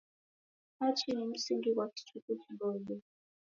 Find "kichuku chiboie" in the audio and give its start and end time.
1.89-3.01